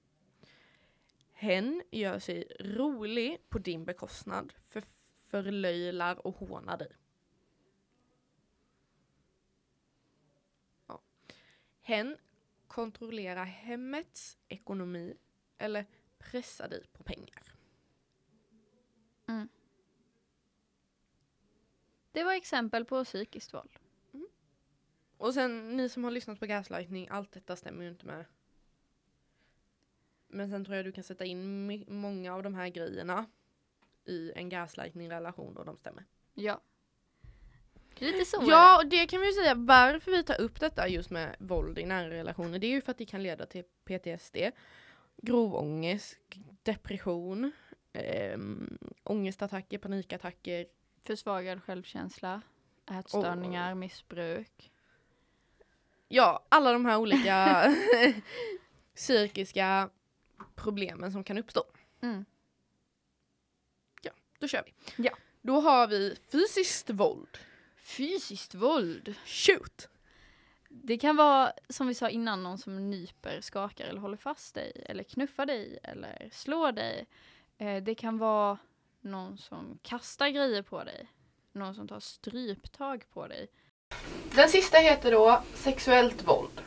[1.33, 4.83] Hen gör sig rolig på din bekostnad, för
[5.31, 6.93] förlöjlar och hånar dig.
[11.89, 12.17] Hen
[12.67, 15.17] kontrollerar hemmets ekonomi
[15.59, 15.87] eller
[16.19, 17.53] pressar dig på pengar.
[22.13, 23.79] Det var exempel på psykiskt våld.
[25.17, 28.25] Och sen ni som har lyssnat på gaslightning, allt detta stämmer ju inte med.
[30.27, 33.27] Men sen tror jag du kan sätta in många av de här grejerna
[34.05, 36.05] i en gaslightning relation och de stämmer.
[36.35, 36.61] Ja.
[37.99, 41.11] Lite så Ja, och det kan vi ju säga varför vi tar upp detta just
[41.11, 42.59] med våld i nära relationer.
[42.59, 44.37] Det är ju för att det kan leda till PTSD,
[45.23, 46.19] grov ångest,
[46.63, 47.53] depression,
[47.93, 50.67] ehm, ångestattacker, panikattacker.
[51.05, 52.43] Försvagad självkänsla,
[52.91, 54.73] ätstörningar, missbruk.
[56.09, 57.65] Ja, alla de här olika
[58.95, 59.91] psykiska
[60.55, 61.65] problemen som kan uppstå.
[62.03, 62.25] Mm.
[64.39, 65.03] Då kör vi.
[65.03, 65.11] Ja.
[65.43, 67.39] Då har vi fysiskt våld.
[67.89, 69.15] Fysiskt våld.
[69.27, 69.89] Shoot!
[70.69, 74.85] Det kan vara, som vi sa innan, någon som nyper, skakar eller håller fast dig.
[74.87, 77.07] Eller knuffar dig eller slår dig.
[77.59, 78.59] Eh, det kan vara
[79.01, 81.13] någon som kastar grejer på dig.
[81.53, 83.49] Någon som tar stryptag på dig.
[84.35, 86.61] Den sista heter då sexuellt våld.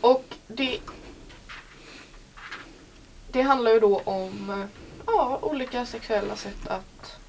[0.00, 0.80] Och det,
[3.30, 4.66] det handlar ju då om eh,
[5.06, 7.23] ja, olika sexuella sätt att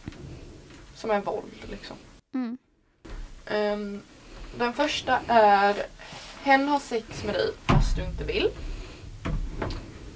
[1.06, 1.98] som är våld liksom.
[2.34, 2.58] Mm.
[3.46, 4.02] Ehm,
[4.58, 5.86] den första är
[6.42, 8.50] Hen har sex med dig fast du inte vill.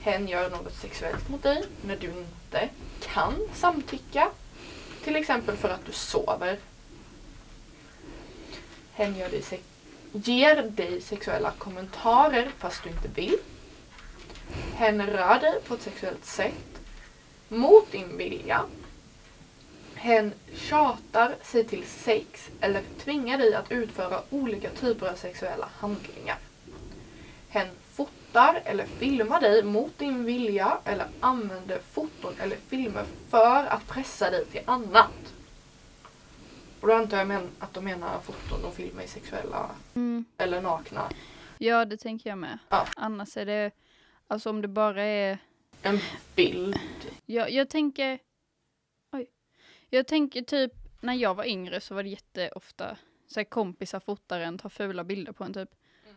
[0.02, 4.30] Hen gör något sexuellt mot dig när du inte kan samtycka.
[5.04, 6.58] Till exempel för att du sover.
[8.94, 9.64] Hen gör dig sex-
[10.12, 13.38] ger dig sexuella kommentarer fast du inte vill.
[14.74, 16.82] Hen rör dig på ett sexuellt sätt
[17.50, 18.66] mot din vilja.
[20.00, 26.38] Hen tjatar sig till sex eller tvingar dig att utföra olika typer av sexuella handlingar.
[27.50, 33.88] Hen fotar eller filmar dig mot din vilja eller använder foton eller filmer för att
[33.88, 35.34] pressa dig till annat.
[36.82, 40.26] Och då antar jag men- att de menar foton och filmer i sexuella Mm.
[40.38, 41.10] eller nakna.
[41.58, 42.58] Ja, det tänker jag med.
[42.70, 42.88] Ja.
[42.96, 43.72] Annars är det,
[44.28, 45.38] alltså om det bara är
[45.82, 46.00] En
[46.36, 46.80] bild.
[47.26, 48.20] Jag, jag tänker...
[49.90, 52.98] Jag tänker typ, när jag var yngre så var det jätteofta
[53.28, 55.70] så här, kompisar fotar en, tar fula bilder på en typ.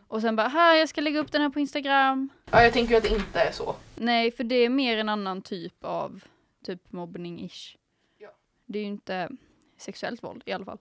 [0.07, 2.29] Och sen bara, här jag ska lägga upp den här på Instagram.
[2.51, 3.75] Ja, jag tänker ju att det inte är så.
[3.95, 6.23] Nej, för det är mer en annan typ av
[6.65, 7.77] typ mobbning-ish.
[8.17, 8.29] Ja.
[8.65, 9.29] Det är ju inte
[9.77, 10.77] sexuellt våld i alla fall.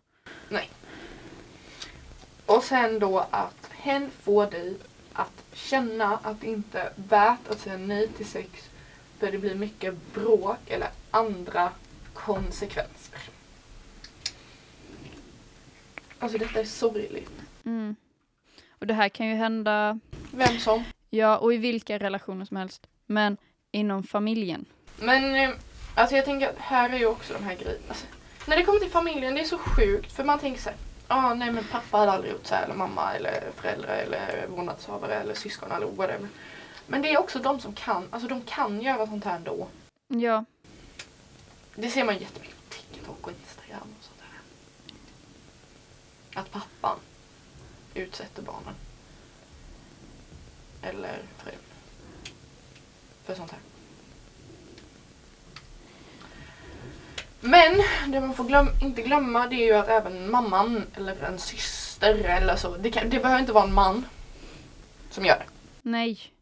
[2.47, 4.77] Och sen då att hen får dig
[5.13, 8.71] att känna att det inte är värt att säga nej till sex
[9.19, 11.73] för det blir mycket bråk eller andra
[12.25, 13.19] konsekvenser.
[16.19, 17.31] Alltså detta är sorgligt.
[17.65, 17.97] Mm.
[18.79, 19.99] Och det här kan ju hända,
[20.31, 20.85] Vem som.
[21.11, 22.87] ja, och i vilka relationer som helst.
[23.07, 23.37] Men
[23.71, 24.65] inom familjen.
[24.99, 25.51] Men eh,
[25.95, 27.85] alltså jag tänker att här är ju också de här grejerna.
[27.89, 28.07] Alltså,
[28.47, 30.79] när det kommer till familjen, det är så sjukt för man tänker så här.
[31.09, 35.15] Ah, nej men pappa hade aldrig gjort så här, eller mamma eller föräldrar eller vårdnadshavare
[35.15, 36.29] eller syskon eller whatever.
[36.87, 39.69] Men det är också de som kan, alltså de kan göra sånt här ändå.
[40.09, 40.45] Ja,
[41.75, 44.41] Det ser man jättemycket på TikTok och Instagram och sånt där.
[46.41, 46.99] Att pappan
[47.95, 48.75] utsätter barnen.
[50.83, 51.55] Eller frun.
[53.25, 53.61] För sånt här.
[57.41, 57.83] Men
[58.13, 62.15] det man får glöm inte glömma det är ju att även mamman eller en syster
[62.15, 62.77] eller så.
[62.77, 64.07] Det, kan, det behöver inte vara en man
[65.11, 65.47] som gör det.
[65.83, 66.33] nej.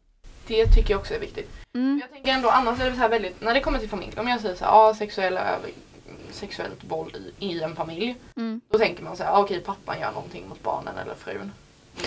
[0.47, 1.49] Det tycker jag också är viktigt.
[1.73, 1.99] Mm.
[2.01, 4.27] Jag tänker ändå annars är det så här väldigt, när det kommer till familj, om
[4.27, 5.71] jag säger så här, ja sexuella över,
[6.31, 8.15] sexuellt våld i, i en familj.
[8.35, 8.61] Mm.
[8.69, 11.51] Då tänker man så här, ja, okej pappan gör någonting mot barnen eller frun.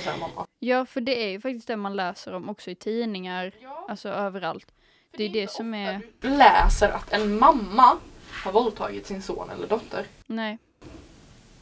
[0.03, 0.47] Eller mamma.
[0.59, 4.09] Ja, för det är ju faktiskt det man läser om också i tidningar, Ja, alltså
[4.09, 4.67] överallt.
[5.11, 7.97] för det är det inte som är- Du läser att en mamma
[8.45, 10.07] har våldtagit sin son eller dotter.
[10.27, 10.59] Nej.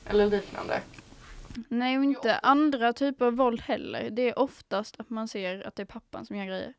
[0.07, 0.81] Eller liknande.
[1.69, 4.11] Nej, och inte andra typer av våld heller.
[4.11, 6.75] Det är oftast att man ser att det är pappan som gör grejer.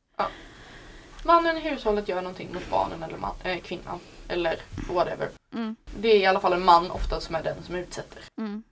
[1.26, 4.00] Mannen i hushållet gör någonting mot barnen eller man, äh, kvinnan.
[4.28, 4.60] Eller
[4.94, 5.30] whatever.
[5.54, 5.76] Mm.
[6.00, 8.24] Det är i alla fall en man ofta som är den som utsätter.
[8.38, 8.64] Mm.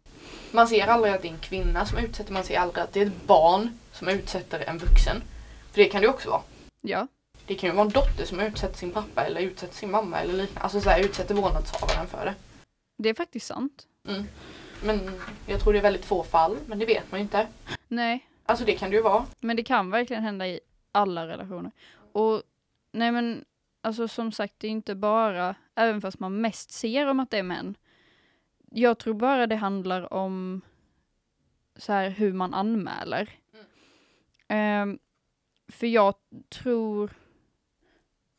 [0.51, 3.01] Man ser aldrig att det är en kvinna som utsätter, man ser aldrig att det
[3.01, 5.21] är ett barn som utsätter en vuxen.
[5.71, 6.41] För det kan det ju också vara.
[6.81, 7.07] Ja.
[7.45, 10.33] Det kan ju vara en dotter som utsätter sin pappa eller utsätter sin mamma eller
[10.33, 10.61] liknande.
[10.61, 12.35] Alltså så här, utsätter vårdnadshavaren för det.
[12.97, 13.87] Det är faktiskt sant.
[14.07, 14.23] Mm.
[14.83, 17.47] Men jag tror det är väldigt få fall, men det vet man ju inte.
[17.87, 19.25] Nej, Alltså det kan det ju vara.
[19.39, 20.59] men det kan verkligen hända i
[20.91, 21.71] alla relationer.
[22.13, 22.43] Och
[22.91, 23.45] nej men,
[23.81, 27.37] alltså som sagt, det är inte bara, även fast man mest ser om att det
[27.37, 27.75] är män.
[28.71, 30.61] Jag tror bara det handlar om
[31.75, 33.29] så här hur man anmäler.
[34.47, 34.99] Ehm,
[35.67, 36.15] för jag
[36.49, 37.13] tror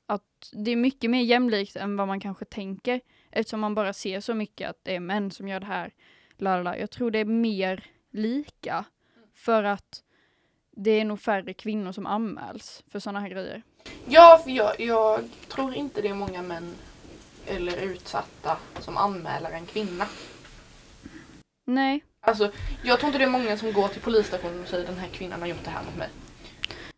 [0.06, 3.00] att det är mycket mer jämlikt än vad man kanske tänker.
[3.30, 5.94] Eftersom man bara ser så mycket att det är män som gör det här.
[6.37, 6.78] Lalala.
[6.78, 8.85] Jag tror det är mer lika.
[9.35, 10.04] För att
[10.76, 13.62] det är nog färre kvinnor som anmäls för sådana här grejer.
[14.06, 16.74] Ja, för jag, jag tror inte det är många män
[17.46, 20.06] eller utsatta som anmäler en kvinna.
[21.64, 22.04] Nej.
[22.20, 22.52] Alltså,
[22.85, 25.40] jag tror inte det är många som går till polisstationen och säger den här kvinnan
[25.40, 26.08] har gjort det här mot mig.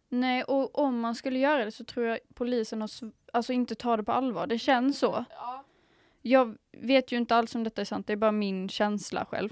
[0.08, 2.90] Nej, och om man skulle göra det så tror jag polisen har
[3.32, 4.46] alltså inte tar det på allvar.
[4.46, 5.24] Det känns så.
[5.30, 5.64] Ja.
[6.22, 9.50] Jag vet ju inte alls om detta är sant, det är bara min känsla själv.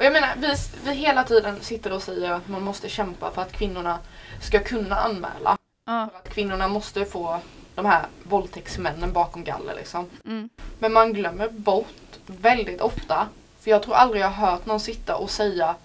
[0.00, 3.42] Och jag menar, vi, vi hela tiden sitter och säger att man måste kämpa för
[3.42, 3.98] att kvinnorna
[4.42, 5.58] ska kunna anmäla.
[5.84, 6.08] Ja.
[6.12, 7.40] För att kvinnorna måste få
[7.74, 10.06] de här våldtäktsmännen bakom galler liksom.
[10.24, 10.48] Mm.
[10.78, 15.16] Men man glömmer bort väldigt ofta, för jag tror aldrig jag har hört någon sitta
[15.16, 15.76] och säga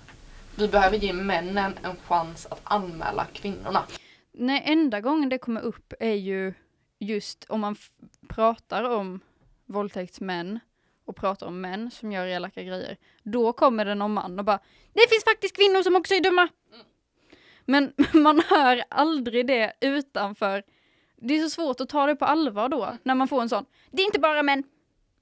[0.55, 3.83] vi behöver ge männen en chans att anmäla kvinnorna.
[4.31, 6.53] Nej, enda gången det kommer upp är ju
[6.99, 7.75] just om man
[8.27, 9.19] pratar om
[9.65, 10.59] våldtäktsmän
[11.05, 12.97] och pratar om män som gör elaka grejer.
[13.23, 14.59] Då kommer det någon man och bara
[14.93, 16.47] Det finns faktiskt kvinnor som också är dumma!
[17.65, 20.63] Men man hör aldrig det utanför.
[21.17, 23.65] Det är så svårt att ta det på allvar då, när man får en sån
[23.91, 24.63] Det är inte bara män!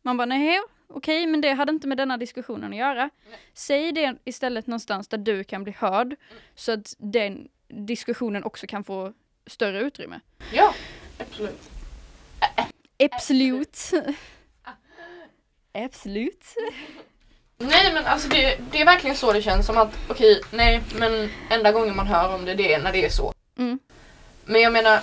[0.01, 3.09] Man bara nej, okej, men det hade inte med denna diskussionen att göra.
[3.53, 6.15] Säg det istället någonstans där du kan bli hörd,
[6.55, 9.13] så att den diskussionen också kan få
[9.47, 10.19] större utrymme.
[10.53, 10.73] Ja,
[11.19, 11.69] absolut.
[12.39, 13.13] Absolut.
[13.13, 13.93] Absolut.
[17.57, 21.29] Nej men alltså det, det är verkligen så det känns som att okej, nej men
[21.49, 23.33] enda gången man hör om det det är när det är så.
[23.57, 23.79] Mm.
[24.45, 25.01] Men jag menar,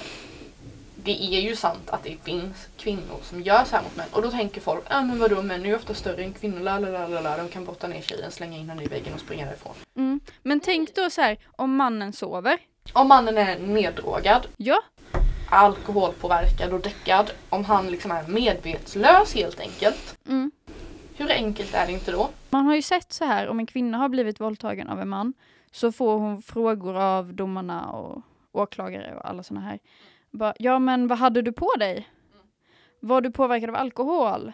[1.04, 4.06] det är ju sant att det finns kvinnor som gör så här mot män.
[4.12, 6.60] Och då tänker folk, ja ah, men vadå män är ju ofta större än kvinnor,
[6.60, 7.36] la, la, la, la.
[7.36, 9.74] de kan brotta ner tjejen, slänga in henne i väggen och springa därifrån.
[9.96, 10.20] Mm.
[10.42, 12.58] Men tänk då så här, om mannen sover.
[12.92, 14.82] Om mannen är neddrogad, Ja,
[15.50, 20.18] alkoholpåverkad och däckad, om han liksom är medvetslös helt enkelt.
[20.28, 20.50] mm.
[21.16, 22.30] Hur enkelt är det inte då?
[22.50, 25.32] man har ju sett så här, om en kvinna har blivit våldtagen av en man
[25.70, 29.78] så får hon frågor av domarna och åklagare och alla såna här.
[30.30, 32.08] Bara, ja men vad hade du på dig?
[33.00, 34.52] Var du påverkad av alkohol?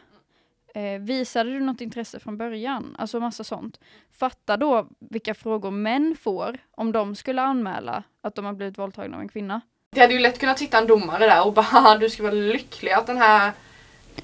[0.75, 2.97] Eh, visade du något intresse från början?
[2.99, 3.81] Alltså massa sånt.
[4.19, 9.17] Fatta då vilka frågor män får om de skulle anmäla att de har blivit våldtagna
[9.17, 9.61] av en kvinna.
[9.91, 12.33] Det hade ju lätt kunnat sitta en domare där och bara "Haha, du ska vara
[12.35, 13.53] lycklig att den här
[14.17, 14.23] eh,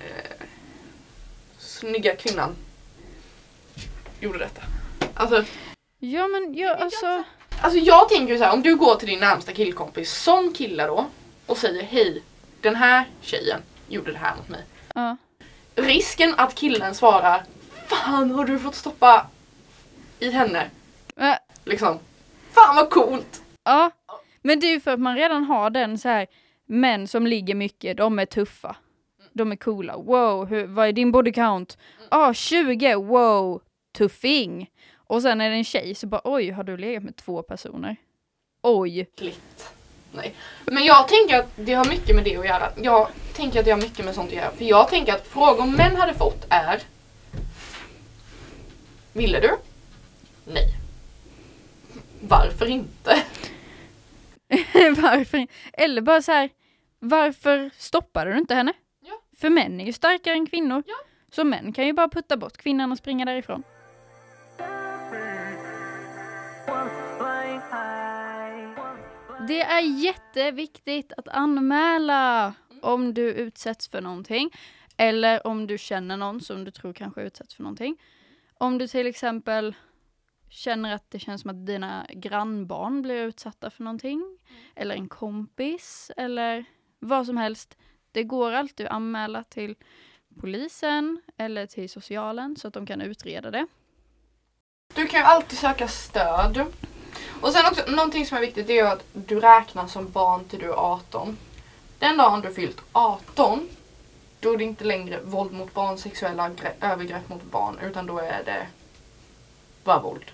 [1.82, 2.56] snygga kvinnan
[4.20, 4.62] gjorde detta.
[5.14, 5.44] Alltså,
[5.98, 7.22] Ja men ja, alltså.
[7.60, 11.06] alltså jag tänker så här, om du går till din närmsta killkompis som kille då
[11.46, 12.22] och säger hej,
[12.60, 14.64] den här tjejen gjorde det här mot mig.
[14.94, 15.16] Ja.
[15.74, 17.44] Risken att killen svarar
[17.86, 19.26] Fan har du fått stoppa
[20.18, 20.70] i henne?
[21.16, 21.98] Äh, Liksom.
[22.52, 23.42] Fan vad coolt!
[23.64, 23.90] ja.
[24.42, 26.26] Men det är ju för att man redan har den så här.
[26.66, 28.76] Män som ligger mycket, de är tuffa.
[29.32, 29.96] De är coola.
[29.96, 31.78] Wow, hur, vad är din body count?
[32.08, 33.62] Ah, 20, wow,
[33.98, 34.70] tuffing.
[34.94, 37.96] Och sen är det en tjej så bara oj, har du legat med två personer?
[38.62, 39.06] Oj.
[39.16, 39.72] Klitt.
[40.12, 40.34] Nej.
[40.64, 42.72] Men jag tänker att det har mycket med det att göra.
[42.82, 44.50] Jag tänker att det har mycket med sånt att göra.
[44.50, 46.82] För jag tänker att frågor män hade fått är
[49.12, 49.56] Ville du?
[50.44, 50.74] Nej.
[52.20, 53.22] Varför inte?
[55.02, 55.46] varför?
[55.72, 56.50] Eller bara så här,
[56.98, 58.72] varför stoppade du inte henne?
[59.42, 60.82] För män är ju starkare än kvinnor.
[60.86, 60.94] Ja.
[61.30, 63.62] Så män kan ju bara putta bort kvinnan och springa därifrån.
[69.48, 74.50] Det är jätteviktigt att anmäla om du utsätts för någonting.
[74.96, 77.96] Eller om du känner någon som du tror kanske utsätts för någonting.
[78.54, 79.74] Om du till exempel
[80.50, 84.38] känner att det känns som att dina grannbarn blir utsatta för någonting.
[84.74, 86.64] Eller en kompis eller
[86.98, 87.78] vad som helst.
[88.12, 89.76] Det går alltid att anmäla till
[90.40, 93.66] polisen eller till socialen så att de kan utreda det.
[94.94, 96.64] Du kan ju alltid söka stöd.
[97.40, 100.44] Och sen också någonting som är viktigt det är ju att du räknas som barn
[100.44, 101.38] till du är 18.
[101.98, 103.68] Den dagen du fyllt 18
[104.40, 108.42] då är det inte längre våld mot barn, sexuella övergrepp mot barn utan då är
[108.44, 108.66] det
[109.84, 110.24] bara våld.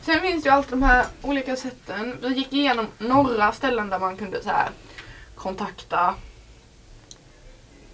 [0.00, 2.18] Sen finns det ju alltid de här olika sätten.
[2.22, 4.70] Vi gick igenom några ställen där man kunde så här
[5.34, 6.14] kontakta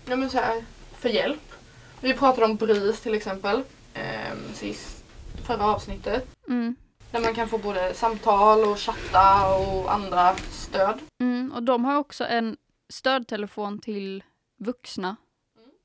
[0.08, 1.52] ja, men så här, för hjälp.
[2.00, 3.62] Vi pratade om BRIS till exempel
[3.94, 5.04] ehm, sist,
[5.46, 6.36] förra avsnittet.
[6.48, 6.76] Mm.
[7.10, 10.98] Där man kan få både samtal och chatta och andra stöd.
[11.18, 12.56] Mm, och de har också en
[12.88, 14.24] stödtelefon till
[14.56, 15.16] vuxna.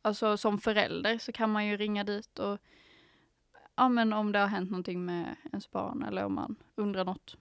[0.02, 2.58] Alltså som förälder så kan man ju ringa dit och
[3.76, 7.38] ja men om det har hänt någonting med ens barn eller om man undrar något.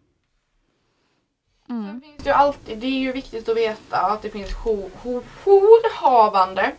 [1.71, 2.01] Sen Mm.
[2.01, 5.23] finns det ju alltid, det är ju viktigt att veta att det finns jour, jour,
[5.45, 6.73] jourhavande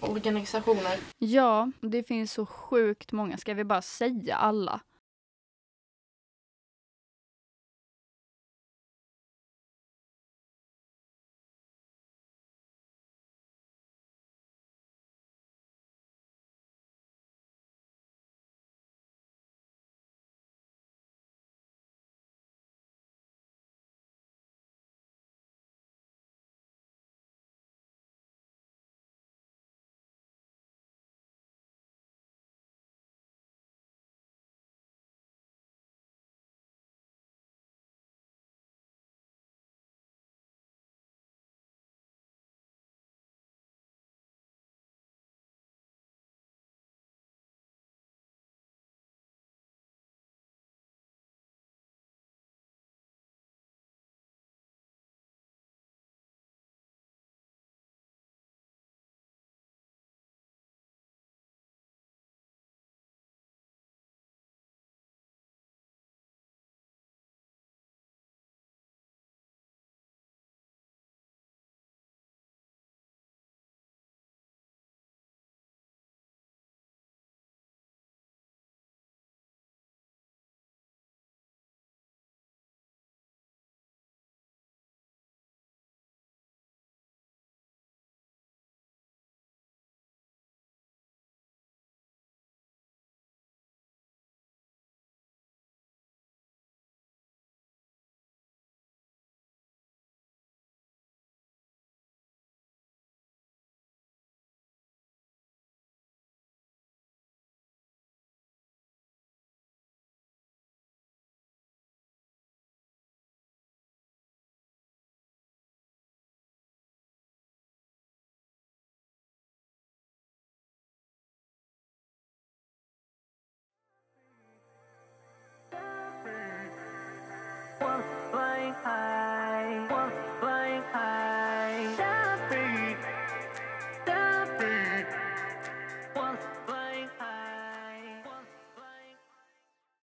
[0.00, 0.98] organisationer.
[1.18, 3.36] Ja, det finns så sjukt många.
[3.38, 4.80] Ska vi bara säga alla?